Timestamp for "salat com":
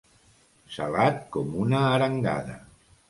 0.77-1.53